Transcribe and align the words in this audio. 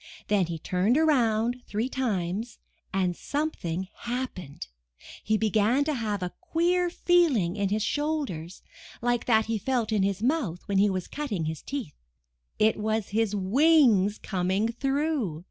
Then 0.29 0.47
he 0.47 0.57
turned 0.57 0.97
around 0.97 1.61
three 1.67 1.87
times 1.87 2.57
and 2.91 3.15
something 3.15 3.87
happened. 3.97 4.65
He 5.23 5.37
began 5.37 5.83
to 5.83 5.93
have 5.93 6.23
a 6.23 6.33
queer 6.41 6.89
feeling 6.89 7.55
in 7.55 7.69
his 7.69 7.83
shoulders, 7.83 8.63
like 9.03 9.25
that 9.27 9.45
he 9.45 9.59
felt 9.59 9.91
in 9.91 10.01
his 10.01 10.23
mouth 10.23 10.63
when 10.67 10.79
he 10.79 10.89
was 10.89 11.07
cutting 11.07 11.45
his 11.45 11.61
teeth. 11.61 11.93
It 12.57 12.77
was 12.77 13.09
his 13.09 13.35
wings 13.35 14.17
coming 14.17 14.69
through. 14.69 15.39